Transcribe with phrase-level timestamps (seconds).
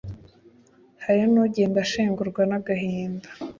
[1.03, 3.27] Hari n’ugenda ashengurwa n’agahinda,